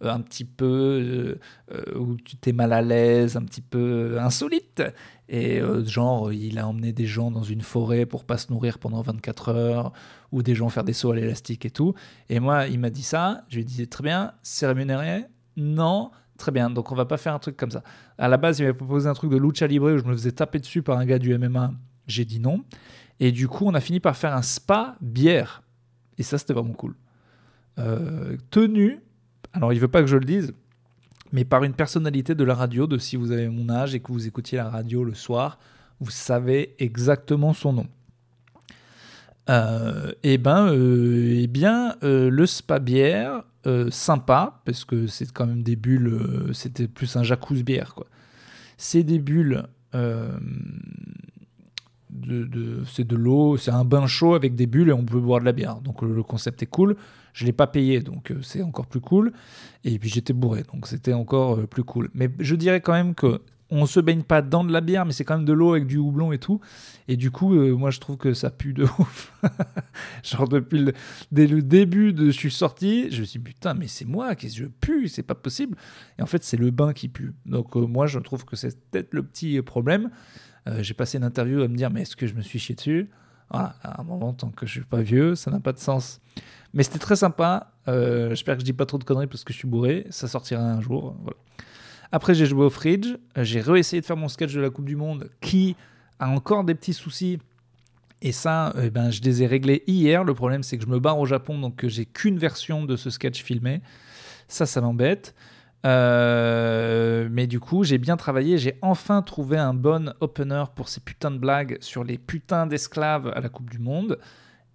un 0.00 0.20
petit 0.20 0.44
peu 0.44 1.38
euh, 1.70 1.98
où 1.98 2.16
tu 2.16 2.36
t'es 2.36 2.52
mal 2.52 2.72
à 2.72 2.82
l'aise, 2.82 3.36
un 3.36 3.42
petit 3.42 3.60
peu 3.60 4.18
insolite. 4.18 4.82
Et 5.28 5.60
genre, 5.84 6.32
il 6.32 6.58
a 6.58 6.68
emmené 6.68 6.92
des 6.92 7.06
gens 7.06 7.30
dans 7.32 7.42
une 7.42 7.60
forêt 7.60 8.06
pour 8.06 8.24
pas 8.24 8.38
se 8.38 8.52
nourrir 8.52 8.78
pendant 8.78 9.02
24 9.02 9.48
heures, 9.48 9.92
ou 10.30 10.42
des 10.42 10.54
gens 10.54 10.68
faire 10.68 10.84
des 10.84 10.92
sauts 10.92 11.10
à 11.10 11.16
l'élastique 11.16 11.64
et 11.64 11.70
tout. 11.70 11.94
Et 12.28 12.38
moi, 12.38 12.68
il 12.68 12.78
m'a 12.78 12.90
dit 12.90 13.02
ça. 13.02 13.44
Je 13.48 13.56
lui 13.56 13.62
ai 13.62 13.64
dit, 13.64 13.88
très 13.88 14.04
bien, 14.04 14.32
c'est 14.42 14.66
rémunéré? 14.66 15.24
Non 15.56 16.10
Très 16.36 16.52
bien, 16.52 16.68
donc 16.70 16.92
on 16.92 16.94
va 16.94 17.06
pas 17.06 17.16
faire 17.16 17.34
un 17.34 17.38
truc 17.38 17.56
comme 17.56 17.70
ça. 17.70 17.82
À 18.18 18.28
la 18.28 18.36
base, 18.36 18.58
il 18.58 18.62
m'avait 18.62 18.76
proposé 18.76 19.08
un 19.08 19.14
truc 19.14 19.30
de 19.30 19.36
lucha 19.36 19.66
libre 19.66 19.90
où 19.90 19.98
je 19.98 20.04
me 20.04 20.12
faisais 20.12 20.32
taper 20.32 20.58
dessus 20.58 20.82
par 20.82 20.98
un 20.98 21.06
gars 21.06 21.18
du 21.18 21.36
MMA. 21.36 21.72
J'ai 22.06 22.24
dit 22.24 22.40
non. 22.40 22.62
Et 23.20 23.32
du 23.32 23.48
coup, 23.48 23.64
on 23.66 23.74
a 23.74 23.80
fini 23.80 24.00
par 24.00 24.16
faire 24.16 24.34
un 24.34 24.42
spa 24.42 24.96
bière. 25.00 25.62
Et 26.18 26.22
ça, 26.22 26.36
c'était 26.36 26.52
vraiment 26.52 26.74
cool. 26.74 26.94
Euh, 27.78 28.36
tenu, 28.50 29.00
alors 29.52 29.72
il 29.72 29.80
veut 29.80 29.88
pas 29.88 30.00
que 30.00 30.06
je 30.06 30.16
le 30.16 30.24
dise, 30.24 30.54
mais 31.32 31.44
par 31.44 31.64
une 31.64 31.74
personnalité 31.74 32.34
de 32.34 32.44
la 32.44 32.54
radio, 32.54 32.86
de 32.86 32.98
si 32.98 33.16
vous 33.16 33.32
avez 33.32 33.48
mon 33.48 33.68
âge 33.68 33.94
et 33.94 34.00
que 34.00 34.12
vous 34.12 34.26
écoutiez 34.26 34.58
la 34.58 34.68
radio 34.68 35.04
le 35.04 35.14
soir, 35.14 35.58
vous 36.00 36.10
savez 36.10 36.74
exactement 36.78 37.52
son 37.52 37.72
nom. 37.72 37.86
Euh, 39.48 40.12
et 40.22 40.38
ben, 40.38 40.68
euh, 40.68 41.38
eh 41.40 41.46
bien, 41.46 41.94
euh, 42.02 42.30
le 42.30 42.46
spa 42.46 42.78
bière, 42.78 43.42
sympa, 43.90 44.60
parce 44.64 44.84
que 44.84 45.08
c'est 45.08 45.32
quand 45.32 45.44
même 45.44 45.64
des 45.64 45.74
bulles, 45.74 46.52
c'était 46.52 46.86
plus 46.86 47.16
un 47.16 47.24
jacuzzi 47.24 47.64
bière, 47.64 47.96
quoi. 47.96 48.06
C'est 48.76 49.02
des 49.02 49.18
bulles, 49.18 49.64
de, 49.92 50.44
c'est 52.86 53.04
de 53.04 53.16
l'eau, 53.16 53.56
c'est 53.56 53.72
un 53.72 53.84
bain 53.84 54.06
chaud 54.06 54.36
avec 54.36 54.54
des 54.54 54.68
bulles 54.68 54.90
et 54.90 54.92
on 54.92 55.04
peut 55.04 55.18
boire 55.18 55.40
de 55.40 55.46
la 55.46 55.52
bière. 55.52 55.80
Donc 55.80 56.02
le 56.02 56.22
concept 56.22 56.62
est 56.62 56.66
cool. 56.66 56.96
Je 57.36 57.44
l'ai 57.44 57.52
pas 57.52 57.66
payé, 57.66 58.00
donc 58.00 58.32
c'est 58.40 58.62
encore 58.62 58.86
plus 58.86 59.02
cool. 59.02 59.32
Et 59.84 59.98
puis 59.98 60.08
j'étais 60.08 60.32
bourré, 60.32 60.62
donc 60.72 60.86
c'était 60.86 61.12
encore 61.12 61.68
plus 61.68 61.84
cool. 61.84 62.08
Mais 62.14 62.30
je 62.38 62.54
dirais 62.56 62.80
quand 62.80 62.94
même 62.94 63.14
que 63.14 63.42
on 63.70 63.86
se 63.86 64.00
baigne 64.00 64.22
pas 64.22 64.42
dans 64.42 64.64
de 64.64 64.72
la 64.72 64.80
bière, 64.80 65.04
mais 65.04 65.12
c'est 65.12 65.24
quand 65.24 65.36
même 65.36 65.44
de 65.44 65.52
l'eau 65.52 65.72
avec 65.72 65.86
du 65.86 65.96
houblon 65.96 66.32
et 66.32 66.38
tout. 66.38 66.60
Et 67.08 67.16
du 67.16 67.30
coup, 67.30 67.54
euh, 67.54 67.74
moi, 67.74 67.90
je 67.90 67.98
trouve 67.98 68.16
que 68.16 68.32
ça 68.32 68.50
pue 68.50 68.72
de 68.72 68.84
ouf. 68.98 69.32
Genre, 70.22 70.48
depuis 70.48 70.78
le, 70.78 70.92
dès 71.32 71.46
le 71.46 71.62
début 71.62 72.12
de 72.12 72.26
je 72.26 72.30
suis 72.30 72.50
sorti, 72.50 73.10
je 73.10 73.20
me 73.20 73.26
suis 73.26 73.38
dit, 73.38 73.44
putain, 73.44 73.74
mais 73.74 73.88
c'est 73.88 74.04
moi 74.04 74.34
qui 74.34 74.48
je 74.50 74.66
pue, 74.66 75.08
c'est 75.08 75.22
pas 75.22 75.34
possible. 75.34 75.76
Et 76.18 76.22
en 76.22 76.26
fait, 76.26 76.44
c'est 76.44 76.56
le 76.56 76.70
bain 76.70 76.92
qui 76.92 77.08
pue. 77.08 77.32
Donc, 77.44 77.76
euh, 77.76 77.86
moi, 77.86 78.06
je 78.06 78.18
trouve 78.18 78.44
que 78.44 78.56
c'est 78.56 78.78
peut-être 78.90 79.12
le 79.12 79.24
petit 79.24 79.60
problème. 79.62 80.10
Euh, 80.68 80.82
j'ai 80.82 80.94
passé 80.94 81.18
une 81.18 81.24
interview 81.24 81.62
à 81.62 81.68
me 81.68 81.76
dire, 81.76 81.90
mais 81.90 82.02
est-ce 82.02 82.16
que 82.16 82.26
je 82.26 82.34
me 82.34 82.42
suis 82.42 82.58
chié 82.58 82.74
dessus? 82.74 83.10
Voilà, 83.50 83.76
à 83.82 84.00
un 84.00 84.04
moment, 84.04 84.32
tant 84.32 84.50
que 84.50 84.66
je 84.66 84.72
suis 84.72 84.80
pas 84.80 85.02
vieux, 85.02 85.34
ça 85.34 85.50
n'a 85.50 85.60
pas 85.60 85.72
de 85.72 85.78
sens. 85.78 86.20
Mais 86.74 86.82
c'était 86.82 86.98
très 86.98 87.16
sympa. 87.16 87.72
J'espère 87.86 88.54
que 88.56 88.60
je 88.60 88.64
dis 88.64 88.72
pas 88.72 88.86
trop 88.86 88.98
de 88.98 89.04
conneries 89.04 89.28
parce 89.28 89.44
que 89.44 89.52
je 89.52 89.58
suis 89.58 89.68
bourré. 89.68 90.06
Ça 90.10 90.28
sortira 90.28 90.62
un 90.62 90.80
jour. 90.80 91.16
Voilà. 91.22 91.36
Après, 92.12 92.34
j'ai 92.34 92.46
joué 92.46 92.64
au 92.64 92.70
Fridge. 92.70 93.16
J'ai 93.36 93.60
réessayé 93.60 94.00
de 94.00 94.06
faire 94.06 94.16
mon 94.16 94.28
sketch 94.28 94.52
de 94.52 94.60
la 94.60 94.70
Coupe 94.70 94.84
du 94.84 94.96
Monde 94.96 95.30
qui 95.40 95.76
a 96.18 96.28
encore 96.28 96.64
des 96.64 96.74
petits 96.74 96.92
soucis. 96.92 97.38
Et 98.22 98.32
ça, 98.32 98.74
eh 98.82 98.90
ben, 98.90 99.10
je 99.10 99.20
les 99.22 99.42
ai 99.42 99.46
réglés 99.46 99.84
hier. 99.86 100.24
Le 100.24 100.34
problème, 100.34 100.62
c'est 100.62 100.76
que 100.78 100.84
je 100.84 100.88
me 100.88 100.98
barre 100.98 101.18
au 101.18 101.26
Japon, 101.26 101.58
donc 101.58 101.86
j'ai 101.86 102.06
qu'une 102.06 102.38
version 102.38 102.84
de 102.84 102.96
ce 102.96 103.10
sketch 103.10 103.42
filmé. 103.42 103.80
Ça, 104.48 104.66
ça 104.66 104.80
m'embête. 104.80 105.34
Euh, 105.84 107.28
mais 107.30 107.46
du 107.46 107.60
coup, 107.60 107.84
j'ai 107.84 107.98
bien 107.98 108.16
travaillé. 108.16 108.58
J'ai 108.58 108.78
enfin 108.82 109.22
trouvé 109.22 109.58
un 109.58 109.74
bon 109.74 110.14
opener 110.20 110.64
pour 110.74 110.88
ces 110.88 111.00
putains 111.00 111.30
de 111.30 111.38
blagues 111.38 111.78
sur 111.80 112.04
les 112.04 112.18
putains 112.18 112.66
d'esclaves 112.66 113.32
à 113.34 113.40
la 113.40 113.48
Coupe 113.48 113.70
du 113.70 113.78
Monde. 113.78 114.18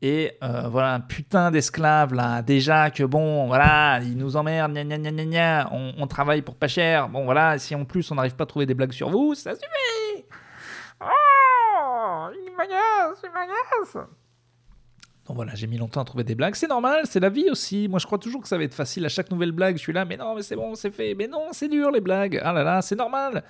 Et 0.03 0.37
euh, 0.41 0.67
voilà, 0.67 0.95
un 0.95 0.99
putain 0.99 1.51
d'esclave 1.51 2.13
là. 2.13 2.41
Déjà 2.41 2.89
que 2.89 3.03
bon, 3.03 3.47
voilà, 3.47 3.99
ils 4.01 4.17
nous 4.17 4.35
emmerdent, 4.35 4.73
gna 4.73 4.83
gna 4.83 4.97
gna 4.97 5.11
gna 5.11 5.25
gna. 5.25 5.69
On, 5.71 5.93
on, 5.97 6.07
travaille 6.07 6.41
pour 6.41 6.55
pas 6.55 6.67
cher. 6.67 7.07
Bon 7.09 7.25
voilà, 7.25 7.59
si 7.59 7.75
en 7.75 7.85
plus 7.85 8.09
on 8.11 8.15
n'arrive 8.15 8.35
pas 8.35 8.45
à 8.45 8.47
trouver 8.47 8.65
des 8.65 8.73
blagues 8.73 8.93
sur 8.93 9.09
vous, 9.09 9.35
ça 9.35 9.53
suffit. 9.53 10.25
Oh, 11.01 12.29
il 12.33 12.55
m'agace, 12.55 13.21
il 13.23 13.31
m'agace. 13.31 14.07
Voilà, 15.33 15.55
j'ai 15.55 15.67
mis 15.67 15.77
longtemps 15.77 16.01
à 16.01 16.05
trouver 16.05 16.23
des 16.23 16.35
blagues. 16.35 16.55
C'est 16.55 16.67
normal, 16.67 17.01
c'est 17.05 17.19
la 17.19 17.29
vie 17.29 17.49
aussi. 17.49 17.87
Moi 17.87 17.99
je 17.99 18.05
crois 18.05 18.17
toujours 18.17 18.41
que 18.41 18.47
ça 18.47 18.57
va 18.57 18.63
être 18.63 18.73
facile 18.73 19.05
à 19.05 19.09
chaque 19.09 19.31
nouvelle 19.31 19.51
blague. 19.51 19.77
Je 19.77 19.81
suis 19.81 19.93
là, 19.93 20.05
mais 20.05 20.17
non, 20.17 20.35
mais 20.35 20.43
c'est 20.43 20.55
bon, 20.55 20.75
c'est 20.75 20.91
fait. 20.91 21.15
Mais 21.15 21.27
non, 21.27 21.47
c'est 21.51 21.67
dur 21.67 21.91
les 21.91 22.01
blagues. 22.01 22.39
Ah 22.43 22.53
là 22.53 22.63
là, 22.63 22.81
c'est 22.81 22.95
normal. 22.95 23.43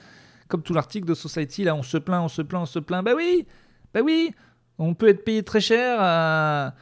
Comme 0.48 0.62
tout 0.64 0.74
l'article 0.74 1.08
de 1.08 1.14
Society, 1.14 1.64
là, 1.64 1.76
on 1.76 1.84
se 1.84 1.98
plaint, 1.98 2.24
on 2.24 2.28
se 2.28 2.42
plaint, 2.42 2.64
on 2.64 2.66
se 2.66 2.80
plaint. 2.80 3.04
Bah 3.04 3.14
oui, 3.16 3.46
bah 3.94 4.02
oui. 4.04 4.34
On 4.78 4.96
peut 4.96 5.10
être 5.10 5.24
payé 5.24 5.44
très 5.44 5.62
cher 5.62 5.98
à, 6.00 6.74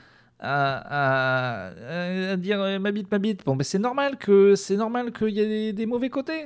dire 2.38 2.62
euh, 2.62 2.80
ma 2.80 2.92
bite, 2.92 3.12
ma 3.12 3.20
bite. 3.20 3.44
Bon, 3.46 3.56
mais 3.56 3.66
c'est 3.66 3.80
normal 3.80 4.18
que 4.18 4.56
c'est 4.56 4.78
normal 4.78 5.12
qu'il 5.12 5.30
y 5.30 5.42
ait 5.42 5.74
des, 5.74 5.86
mauvais 5.86 6.10
côtés. 6.10 6.46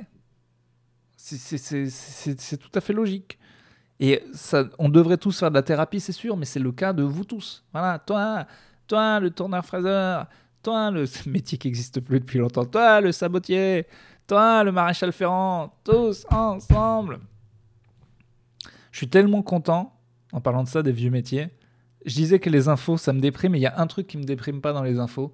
C'est 1.16 2.58
tout 2.58 2.70
à 2.74 2.80
fait 2.80 2.92
logique. 2.92 3.38
Et 4.00 4.22
on 4.78 4.88
devrait 4.88 5.18
tous 5.18 5.38
faire 5.38 5.50
de 5.50 5.54
la 5.54 5.62
thérapie, 5.62 6.00
c'est 6.00 6.12
sûr, 6.12 6.36
mais 6.36 6.46
c'est 6.46 6.60
le 6.60 6.72
cas 6.72 6.92
de 6.92 7.02
vous 7.02 7.24
tous. 7.24 7.64
Voilà, 7.72 7.98
toi, 7.98 8.46
toi, 8.86 9.20
le 9.20 9.30
tourneur-fraiseur, 9.30 10.26
toi, 10.62 10.90
le 10.90 11.04
métier 11.26 11.58
qui 11.58 11.68
n'existe 11.68 12.00
plus 12.00 12.20
depuis 12.20 12.38
longtemps, 12.38 12.64
toi, 12.64 13.00
le 13.00 13.12
sabotier, 13.12 13.86
toi, 14.26 14.64
le 14.64 14.72
maréchal 14.72 15.12
ferrant, 15.12 15.72
tous 15.84 16.26
ensemble. 16.30 17.20
Je 18.90 18.98
suis 18.98 19.08
tellement 19.08 19.42
content 19.42 19.94
en 20.32 20.40
parlant 20.40 20.64
de 20.64 20.68
ça, 20.68 20.82
des 20.82 20.92
vieux 20.92 21.10
métiers. 21.10 21.48
Je 22.04 22.14
disais 22.14 22.38
que 22.38 22.50
les 22.50 22.68
infos, 22.68 22.96
ça 22.96 23.12
me 23.12 23.20
déprime, 23.20 23.52
mais 23.52 23.58
il 23.58 23.62
y 23.62 23.66
a 23.66 23.80
un 23.80 23.86
truc 23.86 24.06
qui 24.06 24.18
me 24.18 24.24
déprime 24.24 24.60
pas 24.60 24.72
dans 24.72 24.82
les 24.82 24.98
infos. 24.98 25.32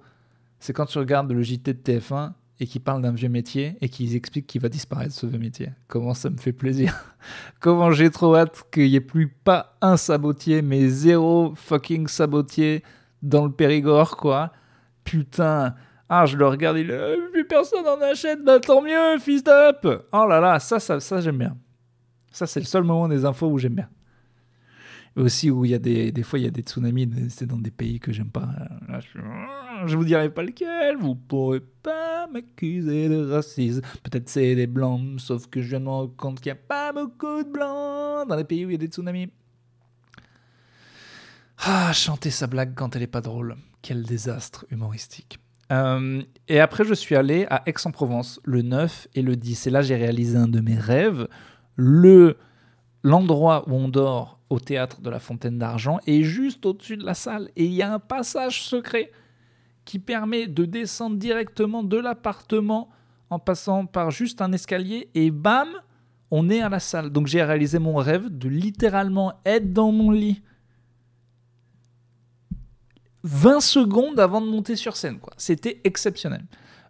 C'est 0.59 0.73
quand 0.73 0.85
tu 0.85 0.99
regardes 0.99 1.31
le 1.31 1.41
JT 1.41 1.73
de 1.73 1.79
TF1 1.79 2.33
et 2.61 2.67
qui 2.67 2.79
parle 2.79 3.01
d'un 3.01 3.11
vieux 3.11 3.27
métier 3.27 3.75
et 3.81 3.89
qu'ils 3.89 4.15
expliquent 4.15 4.45
qu'il 4.45 4.61
va 4.61 4.69
disparaître 4.69 5.15
ce 5.15 5.25
vieux 5.25 5.39
métier. 5.39 5.69
Comment 5.87 6.13
ça 6.13 6.29
me 6.29 6.37
fait 6.37 6.53
plaisir. 6.53 6.93
Comment 7.59 7.89
j'ai 7.89 8.11
trop 8.11 8.35
hâte 8.35 8.61
qu'il 8.71 8.83
n'y 8.83 8.95
ait 8.95 9.01
plus 9.01 9.27
pas 9.29 9.75
un 9.81 9.97
sabotier, 9.97 10.61
mais 10.61 10.87
zéro 10.87 11.53
fucking 11.55 12.07
sabotier 12.07 12.83
dans 13.23 13.45
le 13.45 13.51
Périgord, 13.51 14.15
quoi. 14.15 14.51
putain. 15.03 15.73
Ah, 16.07 16.27
je 16.27 16.37
le 16.37 16.45
regarde, 16.45 16.77
il 16.77 16.91
euh, 16.91 17.17
plus 17.31 17.47
personne 17.47 17.87
en 17.87 17.99
achète, 18.01 18.43
bah 18.43 18.59
tant 18.59 18.81
mieux, 18.81 19.17
fils 19.17 19.43
d'up. 19.43 19.87
Oh 20.13 20.27
là 20.27 20.39
là, 20.39 20.59
ça, 20.59 20.79
ça, 20.79 20.99
ça 20.99 21.19
j'aime 21.19 21.39
bien. 21.39 21.57
Ça, 22.31 22.45
c'est 22.45 22.59
le 22.59 22.65
seul 22.67 22.83
moment 22.83 23.07
des 23.07 23.25
infos 23.25 23.47
où 23.47 23.57
j'aime 23.57 23.73
bien. 23.73 23.89
Aussi 25.17 25.51
où 25.51 25.65
il 25.65 25.71
y 25.71 25.73
a 25.73 25.79
des, 25.79 26.11
des 26.11 26.23
fois 26.23 26.39
il 26.39 26.45
y 26.45 26.47
a 26.47 26.51
des 26.51 26.61
tsunamis, 26.61 27.09
c'est 27.29 27.45
dans 27.45 27.57
des 27.57 27.71
pays 27.71 27.99
que 27.99 28.13
j'aime 28.13 28.29
pas. 28.29 28.49
je, 28.99 29.19
je 29.87 29.97
vous 29.97 30.05
dirai 30.05 30.29
pas 30.29 30.43
lequel, 30.43 30.97
vous 30.97 31.15
pourrez 31.15 31.59
pas 31.59 32.27
m'accuser 32.27 33.09
de 33.09 33.29
racisme. 33.29 33.81
Peut-être 34.03 34.29
c'est 34.29 34.55
des 34.55 34.67
blancs, 34.67 35.19
sauf 35.19 35.47
que 35.47 35.61
je 35.61 35.69
viens 35.69 35.79
de 35.79 35.85
me 35.85 35.89
rendre 35.89 36.15
compte 36.15 36.39
qu'il 36.39 36.51
n'y 36.51 36.57
a 36.57 36.61
pas 36.61 36.93
beaucoup 36.93 37.43
de 37.43 37.51
blancs 37.51 38.27
dans 38.27 38.35
les 38.35 38.45
pays 38.45 38.65
où 38.65 38.69
il 38.69 38.73
y 38.73 38.75
a 38.75 38.79
des 38.79 38.87
tsunamis. 38.87 39.29
Ah, 41.63 41.91
chanter 41.93 42.31
sa 42.31 42.47
blague 42.47 42.73
quand 42.73 42.95
elle 42.95 43.03
est 43.03 43.07
pas 43.07 43.21
drôle. 43.21 43.55
Quel 43.81 44.03
désastre 44.03 44.65
humoristique. 44.71 45.39
Euh, 45.71 46.23
et 46.47 46.59
après, 46.59 46.83
je 46.83 46.93
suis 46.93 47.15
allé 47.15 47.45
à 47.49 47.63
Aix-en-Provence 47.65 48.39
le 48.43 48.61
9 48.61 49.07
et 49.13 49.21
le 49.21 49.35
10. 49.35 49.67
Et 49.67 49.69
là, 49.69 49.81
j'ai 49.81 49.95
réalisé 49.95 50.37
un 50.37 50.47
de 50.47 50.59
mes 50.59 50.77
rêves. 50.77 51.27
Le, 51.75 52.37
l'endroit 53.03 53.63
où 53.67 53.75
on 53.75 53.89
dort 53.89 54.40
au 54.51 54.59
théâtre 54.59 55.01
de 55.01 55.09
la 55.09 55.19
Fontaine 55.19 55.57
d'Argent 55.57 55.99
est 56.05 56.23
juste 56.23 56.65
au-dessus 56.65 56.97
de 56.97 57.05
la 57.05 57.13
salle. 57.13 57.49
Et 57.55 57.65
il 57.65 57.73
y 57.73 57.81
a 57.81 57.93
un 57.93 57.99
passage 57.99 58.63
secret 58.63 59.11
qui 59.85 59.97
permet 59.97 60.47
de 60.47 60.65
descendre 60.65 61.15
directement 61.15 61.83
de 61.83 61.97
l'appartement 61.97 62.89
en 63.29 63.39
passant 63.39 63.85
par 63.85 64.11
juste 64.11 64.41
un 64.41 64.51
escalier. 64.51 65.09
Et 65.15 65.31
bam, 65.31 65.69
on 66.31 66.49
est 66.49 66.61
à 66.61 66.67
la 66.67 66.81
salle. 66.81 67.11
Donc 67.11 67.27
j'ai 67.27 67.41
réalisé 67.41 67.79
mon 67.79 67.95
rêve 67.95 68.27
de 68.29 68.49
littéralement 68.49 69.33
être 69.45 69.71
dans 69.71 69.93
mon 69.93 70.11
lit 70.11 70.41
20 73.23 73.61
secondes 73.61 74.19
avant 74.19 74.41
de 74.41 74.47
monter 74.47 74.75
sur 74.75 74.97
scène. 74.97 75.19
Quoi. 75.19 75.33
C'était 75.37 75.79
exceptionnel. 75.85 76.43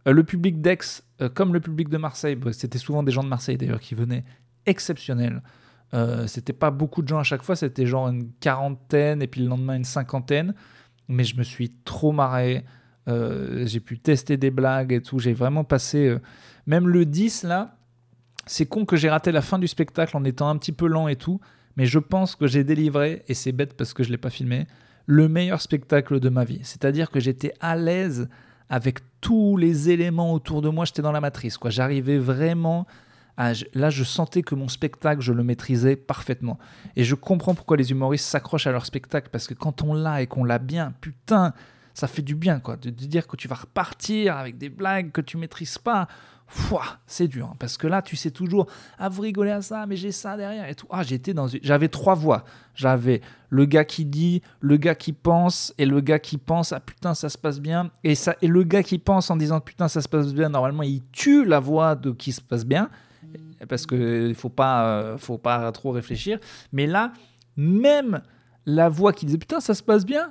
Euh, 0.07 0.13
le 0.13 0.23
public 0.23 0.61
d'Aix, 0.61 1.03
euh, 1.21 1.29
comme 1.29 1.53
le 1.53 1.59
public 1.59 1.89
de 1.89 1.97
Marseille, 1.97 2.35
bah, 2.35 2.53
c'était 2.53 2.79
souvent 2.79 3.03
des 3.03 3.11
gens 3.11 3.23
de 3.23 3.29
Marseille 3.29 3.57
d'ailleurs 3.57 3.81
qui 3.81 3.93
venaient, 3.93 4.23
exceptionnel. 4.65 5.43
Euh, 5.93 6.25
c'était 6.27 6.53
pas 6.53 6.71
beaucoup 6.71 7.01
de 7.01 7.07
gens 7.07 7.19
à 7.19 7.23
chaque 7.23 7.43
fois, 7.43 7.55
c'était 7.55 7.85
genre 7.85 8.07
une 8.07 8.31
quarantaine 8.39 9.21
et 9.21 9.27
puis 9.27 9.41
le 9.41 9.47
lendemain 9.47 9.75
une 9.75 9.83
cinquantaine. 9.83 10.53
Mais 11.07 11.23
je 11.23 11.35
me 11.35 11.43
suis 11.43 11.71
trop 11.83 12.11
marré. 12.11 12.63
j'ai 13.07 13.79
pu 13.81 13.99
tester 13.99 14.37
des 14.37 14.51
blagues 14.51 14.93
et 14.93 15.01
tout. 15.01 15.19
J'ai 15.19 15.33
vraiment 15.33 15.65
passé. 15.65 16.15
même 16.65 16.87
le 16.87 17.05
10 17.05 17.43
là, 17.43 17.75
c'est 18.45 18.65
con 18.65 18.85
que 18.85 18.95
j'ai 18.95 19.09
raté 19.09 19.31
la 19.31 19.41
fin 19.41 19.59
du 19.59 19.67
spectacle 19.67 20.15
en 20.15 20.23
étant 20.23 20.49
un 20.49 20.57
petit 20.57 20.71
peu 20.71 20.87
lent 20.87 21.07
et 21.07 21.15
tout. 21.15 21.41
Mais 21.77 21.85
je 21.85 21.99
pense 21.99 22.35
que 22.35 22.47
j'ai 22.47 22.63
délivré, 22.63 23.23
et 23.27 23.33
c'est 23.33 23.51
bête 23.51 23.75
parce 23.75 23.93
que 23.93 24.03
je 24.03 24.11
l'ai 24.11 24.17
pas 24.17 24.29
filmé, 24.29 24.67
le 25.05 25.27
meilleur 25.27 25.61
spectacle 25.61 26.19
de 26.19 26.29
ma 26.29 26.43
vie. 26.43 26.59
C'est-à-dire 26.63 27.09
que 27.09 27.19
j'étais 27.19 27.53
à 27.59 27.75
l'aise 27.75 28.29
avec 28.69 28.99
tous 29.19 29.57
les 29.57 29.89
éléments 29.89 30.33
autour 30.33 30.61
de 30.61 30.69
moi, 30.69 30.85
j'étais 30.85 31.01
dans 31.01 31.11
la 31.11 31.21
matrice. 31.21 31.57
quoi. 31.57 31.69
J'arrivais 31.69 32.17
vraiment 32.17 32.87
à... 33.49 33.53
Là, 33.73 33.89
je 33.89 34.03
sentais 34.03 34.41
que 34.41 34.55
mon 34.55 34.67
spectacle, 34.67 35.21
je 35.21 35.33
le 35.33 35.43
maîtrisais 35.43 35.95
parfaitement. 35.95 36.59
Et 36.95 37.03
je 37.03 37.15
comprends 37.15 37.55
pourquoi 37.55 37.77
les 37.77 37.91
humoristes 37.91 38.25
s'accrochent 38.25 38.67
à 38.67 38.71
leur 38.71 38.85
spectacle, 38.85 39.29
parce 39.31 39.47
que 39.47 39.53
quand 39.53 39.83
on 39.83 39.93
l'a 39.93 40.21
et 40.21 40.27
qu'on 40.27 40.43
l'a 40.43 40.59
bien, 40.59 40.93
putain, 41.01 41.53
ça 41.93 42.07
fait 42.07 42.21
du 42.21 42.35
bien, 42.35 42.59
quoi. 42.59 42.77
De, 42.77 42.89
de 42.89 43.05
dire 43.05 43.27
que 43.27 43.35
tu 43.35 43.47
vas 43.47 43.55
repartir 43.55 44.37
avec 44.37 44.57
des 44.57 44.69
blagues 44.69 45.11
que 45.11 45.21
tu 45.21 45.37
maîtrises 45.37 45.77
pas 45.77 46.07
c'est 47.07 47.27
dur, 47.27 47.49
hein, 47.51 47.55
parce 47.59 47.77
que 47.77 47.87
là, 47.87 48.01
tu 48.01 48.15
sais 48.15 48.31
toujours, 48.31 48.67
ah, 48.97 49.09
vous 49.09 49.21
rigolez 49.21 49.51
à 49.51 49.61
ça, 49.61 49.85
mais 49.85 49.95
j'ai 49.95 50.11
ça 50.11 50.37
derrière 50.37 50.67
et 50.67 50.75
tout. 50.75 50.87
Ah, 50.89 51.03
j'étais 51.03 51.33
dans 51.33 51.47
J'avais 51.61 51.87
trois 51.87 52.15
voix. 52.15 52.43
J'avais 52.75 53.21
le 53.49 53.65
gars 53.65 53.85
qui 53.85 54.05
dit, 54.05 54.41
le 54.59 54.77
gars 54.77 54.95
qui 54.95 55.13
pense, 55.13 55.73
et 55.77 55.85
le 55.85 56.01
gars 56.01 56.19
qui 56.19 56.37
pense, 56.37 56.73
ah 56.73 56.79
putain, 56.79 57.13
ça 57.13 57.29
se 57.29 57.37
passe 57.37 57.59
bien. 57.59 57.91
Et, 58.03 58.15
ça, 58.15 58.35
et 58.41 58.47
le 58.47 58.63
gars 58.63 58.83
qui 58.83 58.97
pense 58.97 59.29
en 59.29 59.37
disant, 59.37 59.59
putain, 59.59 59.87
ça 59.87 60.01
se 60.01 60.09
passe 60.09 60.33
bien, 60.33 60.49
normalement, 60.49 60.83
il 60.83 61.01
tue 61.11 61.45
la 61.45 61.59
voix 61.59 61.95
de 61.95 62.11
qui 62.11 62.31
se 62.31 62.41
passe 62.41 62.65
bien, 62.65 62.89
parce 63.67 63.85
qu'il 63.85 64.35
faut 64.35 64.49
pas, 64.49 64.85
euh, 64.85 65.17
faut 65.17 65.37
pas 65.37 65.71
trop 65.71 65.91
réfléchir. 65.91 66.39
Mais 66.71 66.87
là, 66.87 67.13
même 67.57 68.21
la 68.65 68.89
voix 68.89 69.11
qui 69.11 69.25
disait 69.25 69.39
putain 69.39 69.59
ça 69.59 69.73
se 69.73 69.81
passe 69.81 70.05
bien. 70.05 70.29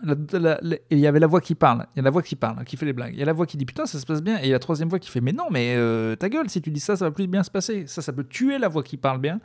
Il 0.90 0.98
y 0.98 1.06
avait 1.06 1.18
la 1.18 1.26
voix 1.26 1.40
qui 1.40 1.54
parle. 1.54 1.86
Il 1.94 1.98
y 1.98 2.00
a 2.00 2.02
la 2.02 2.10
voix 2.10 2.22
qui 2.22 2.36
parle 2.36 2.64
qui 2.64 2.76
fait 2.76 2.86
les 2.86 2.92
blagues. 2.92 3.14
Il 3.14 3.18
y 3.18 3.22
a 3.22 3.26
la 3.26 3.32
voix 3.32 3.46
qui 3.46 3.56
dit 3.56 3.66
putain 3.66 3.86
ça 3.86 3.98
se 3.98 4.06
passe 4.06 4.22
bien. 4.22 4.38
Et 4.38 4.44
il 4.44 4.48
y 4.48 4.52
a 4.52 4.54
la 4.54 4.60
troisième 4.60 4.88
voix 4.88 4.98
qui 4.98 5.10
fait 5.10 5.20
mais 5.20 5.32
non 5.32 5.46
mais 5.50 5.74
euh, 5.76 6.14
ta 6.16 6.28
gueule 6.28 6.48
si 6.48 6.62
tu 6.62 6.70
dis 6.70 6.80
ça 6.80 6.96
ça 6.96 7.06
va 7.06 7.10
plus 7.10 7.26
bien 7.26 7.42
se 7.42 7.50
passer. 7.50 7.86
Ça 7.86 8.02
ça 8.02 8.12
peut 8.12 8.24
tuer 8.24 8.58
la 8.58 8.68
voix 8.68 8.82
qui 8.82 8.96
parle 8.96 9.20
bien. 9.20 9.40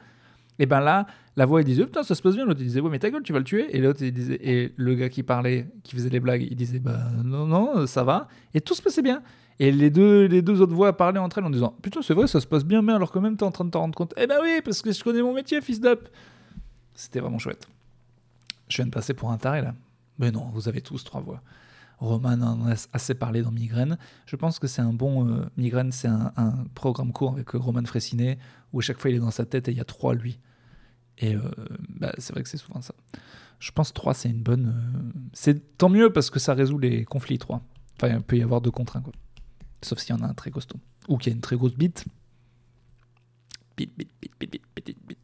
Et 0.60 0.66
ben 0.66 0.80
là 0.80 1.08
la 1.36 1.46
voix 1.46 1.62
il 1.62 1.66
disait 1.66 1.84
putain 1.84 2.04
ça 2.04 2.14
se 2.14 2.22
passe 2.22 2.36
bien. 2.36 2.46
L'autre 2.46 2.60
disait 2.60 2.80
ouais 2.80 2.90
mais 2.90 3.00
ta 3.00 3.10
gueule 3.10 3.24
tu 3.24 3.34
vas 3.34 3.40
le 3.40 3.46
tuer. 3.46 3.76
Et 3.76 3.82
l'autre 3.82 4.06
disait 4.06 4.40
et 4.42 4.74
le 4.76 4.94
gars 4.94 5.10
qui 5.10 5.24
parlait 5.24 5.68
qui 5.84 5.96
faisait 5.96 6.10
les 6.10 6.20
blagues 6.20 6.44
il 6.44 6.56
disait 6.56 6.80
bah 6.80 7.00
non 7.24 7.48
non 7.48 7.88
ça 7.88 8.04
va. 8.04 8.28
Et 8.54 8.62
tout 8.62 8.76
se 8.76 8.84
passait 8.84 9.02
bien 9.02 9.24
et 9.60 9.72
les 9.72 9.90
deux, 9.90 10.26
les 10.26 10.42
deux 10.42 10.62
autres 10.62 10.74
voix 10.74 10.96
parlaient 10.98 11.20
entre 11.20 11.38
elles 11.38 11.46
en 11.46 11.50
disant 11.50 11.76
Putain, 11.82 12.02
c'est 12.02 12.14
vrai, 12.14 12.28
ça 12.28 12.42
se 12.42 12.48
passe 12.48 12.66
bien, 12.66 12.82
mais 12.82 12.94
alors 12.94 13.12
quand 13.12 13.22
même, 13.22 13.38
t'es 13.38 13.44
en 13.44 13.52
train 13.52 13.66
de 13.66 13.70
t'en 13.70 13.82
rendre 13.82 13.96
compte. 13.96 14.14
Eh 14.18 14.28
ben 14.28 14.38
oui, 14.42 14.62
parce 14.64 14.82
que 14.82 14.92
je 14.92 15.04
connais 15.04 15.22
mon 15.22 15.34
métier, 15.34 15.62
fils 15.62 15.80
d'up. 15.80 16.10
C'était 16.94 17.20
vraiment 17.20 17.40
chouette. 17.40 17.68
Je 18.68 18.78
viens 18.78 18.86
de 18.86 18.92
passer 18.92 19.14
pour 19.14 19.32
un 19.32 19.38
taré 19.38 19.62
là. 19.62 19.76
Mais 20.20 20.32
non, 20.32 20.50
vous 20.54 20.68
avez 20.68 20.82
tous 20.82 21.04
trois 21.04 21.22
voix. 21.22 21.42
Roman 22.00 22.42
en 22.42 22.68
a 22.70 22.76
assez 22.92 23.16
parlé 23.16 23.42
dans 23.42 23.52
Migraine. 23.52 23.98
Je 24.26 24.36
pense 24.36 24.60
que 24.60 24.68
c'est 24.68 24.82
un 24.82 24.94
bon. 24.94 25.28
Euh, 25.28 25.46
Migraine, 25.56 25.92
c'est 25.92 26.08
un, 26.08 26.66
programme 26.74 27.14
court 27.14 27.32
avec 27.34 27.56
euh, 27.56 27.58
Roman 27.58 27.86
Fressinet 27.86 28.38
où 28.74 28.80
à 28.80 28.82
chaque 28.82 29.00
fois 29.00 29.10
il 29.10 29.18
est 29.18 29.20
dans 29.20 29.32
sa 29.32 29.46
tête 29.46 29.68
et 29.70 29.72
il 29.72 29.78
y 29.78 29.82
a 29.82 29.86
trois 29.86 30.14
lui. 30.14 30.40
Et 31.18 31.36
euh, 31.36 31.42
bah, 31.90 32.12
c'est 32.18 32.34
vrai 32.34 32.44
que 32.44 32.50
c'est 32.50 32.58
souvent 32.58 32.82
ça. 32.82 32.94
Je 33.60 33.72
pense 33.72 33.94
trois, 33.94 34.14
c'est 34.14 34.30
une 34.30 34.44
bonne. 34.44 34.74
c'est 35.32 35.78
tant 35.78 35.88
mieux 35.88 36.12
parce 36.12 36.30
que 36.30 36.40
ça 36.40 36.54
résout 36.54 36.78
les 36.78 37.06
conflits, 37.06 37.38
trois. 37.38 37.62
Enfin, 37.96 38.14
il 38.14 38.22
peut 38.22 38.38
y 38.38 38.44
avoir 38.44 38.60
deux 38.60 38.72
contre 38.72 38.98
un, 38.98 39.02
quoi. 39.02 39.14
Sauf 39.86 40.00
s'il 40.00 40.16
y 40.16 40.20
en 40.20 40.24
a 40.24 40.28
un 40.28 40.34
très 40.34 40.50
costaud. 40.50 40.80
Ou 41.08 41.18
qu'il 41.18 41.32
y 41.32 41.34
a 41.34 41.36
une 41.36 41.42
très 41.42 41.56
grosse 41.56 41.76
bite. 41.76 42.06
Bite, 43.78 43.96
bite, 43.96 44.10
bite, 44.20 44.32
bite, 44.40 44.62
bite, 44.76 44.98
bite. 45.08 45.20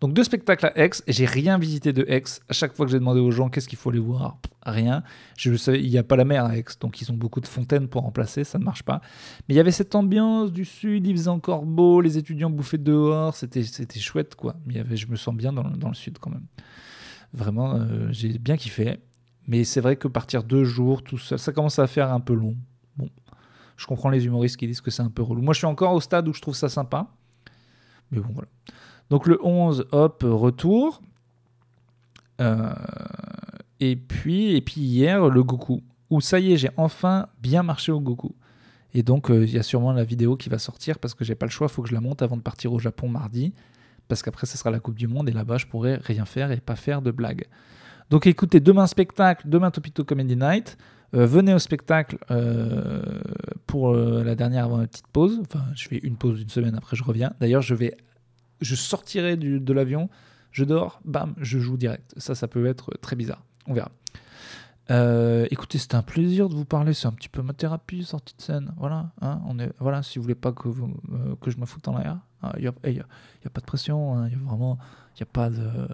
Donc 0.00 0.14
deux 0.14 0.24
spectacles 0.24 0.66
à 0.66 0.78
Aix, 0.78 0.90
j'ai 1.06 1.26
rien 1.26 1.58
visité 1.58 1.92
de 1.92 2.04
Aix. 2.08 2.24
À 2.48 2.54
chaque 2.54 2.74
fois 2.74 2.86
que 2.86 2.92
j'ai 2.92 2.98
demandé 2.98 3.20
aux 3.20 3.30
gens 3.30 3.50
qu'est-ce 3.50 3.68
qu'il 3.68 3.78
faut 3.78 3.90
aller 3.90 3.98
voir, 3.98 4.38
rien. 4.64 5.04
Il 5.44 5.90
n'y 5.90 5.98
a 5.98 6.02
pas 6.02 6.16
la 6.16 6.24
mer 6.24 6.46
à 6.46 6.56
Aix, 6.56 6.64
donc 6.80 7.02
ils 7.02 7.12
ont 7.12 7.14
beaucoup 7.14 7.40
de 7.40 7.46
fontaines 7.46 7.86
pour 7.86 8.02
remplacer, 8.02 8.42
ça 8.42 8.58
ne 8.58 8.64
marche 8.64 8.82
pas. 8.82 9.02
Mais 9.46 9.54
il 9.54 9.56
y 9.58 9.60
avait 9.60 9.70
cette 9.70 9.94
ambiance 9.94 10.52
du 10.52 10.64
sud, 10.64 11.06
il 11.06 11.14
faisait 11.14 11.28
encore 11.28 11.66
beau, 11.66 12.00
les 12.00 12.16
étudiants 12.16 12.48
bouffaient 12.48 12.78
dehors, 12.78 13.36
c'était, 13.36 13.62
c'était 13.62 14.00
chouette 14.00 14.34
quoi. 14.34 14.56
Mais 14.64 14.82
je 14.96 15.06
me 15.06 15.16
sens 15.16 15.34
bien 15.34 15.52
dans, 15.52 15.64
dans 15.64 15.88
le 15.88 15.94
sud 15.94 16.18
quand 16.18 16.30
même. 16.30 16.46
Vraiment, 17.34 17.74
euh, 17.74 18.08
j'ai 18.10 18.38
bien 18.38 18.56
kiffé. 18.56 18.98
Mais 19.48 19.64
c'est 19.64 19.80
vrai 19.82 19.96
que 19.96 20.08
partir 20.08 20.44
deux 20.44 20.64
jours 20.64 21.02
tout 21.02 21.18
seul, 21.18 21.38
ça 21.38 21.52
commence 21.52 21.78
à 21.78 21.86
faire 21.86 22.10
un 22.10 22.20
peu 22.20 22.34
long. 22.34 22.56
Je 23.80 23.86
comprends 23.86 24.10
les 24.10 24.26
humoristes 24.26 24.58
qui 24.58 24.66
disent 24.66 24.82
que 24.82 24.90
c'est 24.90 25.00
un 25.00 25.08
peu 25.08 25.22
relou. 25.22 25.40
Moi, 25.40 25.54
je 25.54 25.58
suis 25.60 25.66
encore 25.66 25.94
au 25.94 26.02
stade 26.02 26.28
où 26.28 26.34
je 26.34 26.42
trouve 26.42 26.54
ça 26.54 26.68
sympa. 26.68 27.06
Mais 28.10 28.20
bon, 28.20 28.28
voilà. 28.34 28.48
Donc 29.08 29.26
le 29.26 29.42
11, 29.42 29.86
hop, 29.90 30.22
retour. 30.22 31.00
Euh, 32.42 32.74
et, 33.80 33.96
puis, 33.96 34.54
et 34.54 34.60
puis 34.60 34.82
hier, 34.82 35.26
le 35.30 35.42
Goku. 35.42 35.82
Où 36.10 36.20
ça 36.20 36.38
y 36.38 36.52
est, 36.52 36.58
j'ai 36.58 36.68
enfin 36.76 37.28
bien 37.40 37.62
marché 37.62 37.90
au 37.90 38.00
Goku. 38.00 38.34
Et 38.92 39.02
donc, 39.02 39.30
euh, 39.30 39.46
il 39.46 39.50
y 39.50 39.58
a 39.58 39.62
sûrement 39.62 39.92
la 39.92 40.04
vidéo 40.04 40.36
qui 40.36 40.50
va 40.50 40.58
sortir 40.58 40.98
parce 40.98 41.14
que 41.14 41.24
j'ai 41.24 41.34
pas 41.34 41.46
le 41.46 41.50
choix, 41.50 41.68
il 41.70 41.72
faut 41.72 41.80
que 41.80 41.88
je 41.88 41.94
la 41.94 42.02
monte 42.02 42.20
avant 42.20 42.36
de 42.36 42.42
partir 42.42 42.74
au 42.74 42.78
Japon 42.78 43.08
mardi. 43.08 43.54
Parce 44.08 44.22
qu'après, 44.22 44.46
ce 44.46 44.58
sera 44.58 44.70
la 44.70 44.80
Coupe 44.80 44.96
du 44.96 45.08
Monde 45.08 45.30
et 45.30 45.32
là-bas, 45.32 45.56
je 45.56 45.64
pourrai 45.64 45.96
rien 46.02 46.26
faire 46.26 46.52
et 46.52 46.60
pas 46.60 46.76
faire 46.76 47.00
de 47.00 47.12
blagues. 47.12 47.46
Donc 48.10 48.26
écoutez, 48.26 48.60
demain 48.60 48.86
spectacle, 48.86 49.48
demain 49.48 49.70
Topito 49.70 50.04
Comedy 50.04 50.36
Night. 50.36 50.76
Euh, 51.14 51.26
venez 51.26 51.52
au 51.54 51.58
spectacle 51.58 52.18
pour 53.66 53.94
la 53.94 54.34
dernière 54.34 54.64
avant 54.64 54.78
la 54.78 54.86
petite 54.86 55.08
pause. 55.08 55.40
Enfin, 55.40 55.64
je 55.74 55.88
fais 55.88 55.98
une 55.98 56.16
pause 56.16 56.38
d'une 56.38 56.48
semaine, 56.48 56.74
après 56.76 56.96
je 56.96 57.04
reviens. 57.04 57.32
D'ailleurs, 57.40 57.62
je 57.62 57.74
vais 57.74 57.96
je 58.60 58.74
sortirai 58.74 59.36
de 59.36 59.72
l'avion, 59.72 60.08
je 60.52 60.64
dors, 60.64 61.00
bam, 61.04 61.34
je 61.38 61.58
joue 61.58 61.76
direct. 61.76 62.12
Ça, 62.16 62.34
ça 62.34 62.48
peut 62.48 62.66
être 62.66 62.92
très 63.00 63.16
bizarre. 63.16 63.42
On 63.66 63.72
verra. 63.72 63.90
Euh, 64.90 65.46
écoutez, 65.50 65.78
c'était 65.78 65.94
un 65.94 66.02
plaisir 66.02 66.48
de 66.48 66.54
vous 66.54 66.64
parler. 66.64 66.94
C'est 66.94 67.06
un 67.06 67.12
petit 67.12 67.28
peu 67.28 67.42
ma 67.42 67.52
thérapie, 67.52 68.02
sortie 68.02 68.34
de 68.36 68.42
scène. 68.42 68.72
Voilà, 68.76 69.12
hein, 69.20 69.40
on 69.46 69.58
est, 69.58 69.72
voilà 69.78 70.02
si 70.02 70.18
vous 70.18 70.22
voulez 70.22 70.34
pas 70.34 70.52
que, 70.52 70.68
euh, 70.68 71.36
que 71.40 71.50
je 71.50 71.58
me 71.58 71.66
foute 71.66 71.86
en 71.86 71.96
l'air, 71.96 72.18
il 72.42 72.46
hein, 72.48 72.52
n'y 72.58 72.66
a, 72.66 73.04
a, 73.46 73.50
pas 73.50 73.60
de 73.60 73.66
pression. 73.66 74.16
Il 74.16 74.18
hein, 74.18 74.28
y 74.28 74.34
a 74.34 74.38
vraiment, 74.38 74.78
il 75.16 75.22
a 75.22 75.26
pas 75.26 75.48
de, 75.48 75.88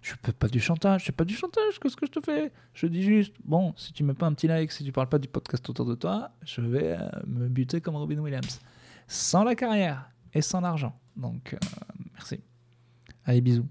je 0.00 0.14
fais 0.24 0.32
pas 0.32 0.48
du 0.48 0.60
chantage. 0.60 1.04
C'est 1.04 1.16
pas 1.16 1.24
du 1.24 1.34
chantage. 1.34 1.78
Qu'est-ce 1.80 1.96
que 1.96 2.06
je 2.06 2.12
te 2.12 2.20
fais 2.20 2.52
Je 2.74 2.86
dis 2.86 3.02
juste, 3.02 3.34
bon, 3.44 3.74
si 3.76 3.92
tu 3.92 4.02
mets 4.02 4.14
pas 4.14 4.26
un 4.26 4.34
petit 4.34 4.46
like, 4.46 4.72
si 4.72 4.84
tu 4.84 4.92
parles 4.92 5.08
pas 5.08 5.18
du 5.18 5.28
podcast 5.28 5.68
autour 5.68 5.86
de 5.86 5.94
toi, 5.94 6.30
je 6.44 6.60
vais 6.60 6.96
euh, 6.98 7.08
me 7.26 7.48
buter 7.48 7.80
comme 7.80 7.96
Robin 7.96 8.18
Williams, 8.18 8.60
sans 9.06 9.44
la 9.44 9.54
carrière 9.54 10.10
et 10.32 10.42
sans 10.42 10.60
l'argent. 10.60 10.98
Donc, 11.16 11.54
Merci. 12.20 12.40
Allez, 13.24 13.40
bisous. 13.40 13.66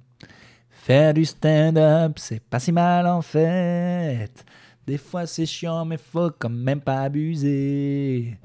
Faire 0.69 1.13
du 1.13 1.23
stand-up, 1.23 2.13
c'est 2.17 2.39
pas 2.39 2.59
si 2.59 2.71
mal 2.71 3.05
en 3.05 3.21
fait. 3.21 4.43
Des 4.87 4.97
fois 4.97 5.27
c'est 5.27 5.45
chiant, 5.45 5.85
mais 5.85 5.97
faut 5.97 6.31
quand 6.31 6.49
même 6.49 6.81
pas 6.81 7.01
abuser. 7.03 8.39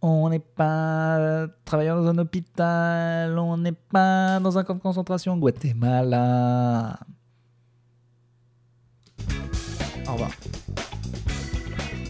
On 0.00 0.28
n'est 0.28 0.38
pas 0.38 1.46
travailleur 1.64 2.00
dans 2.00 2.08
un 2.08 2.18
hôpital, 2.18 3.36
on 3.38 3.56
n'est 3.56 3.72
pas 3.72 4.38
dans 4.38 4.56
un 4.56 4.62
camp 4.62 4.74
de 4.74 4.80
concentration 4.80 5.36
Guatemala. 5.36 7.00
Au 10.08 10.12
revoir. 10.12 10.30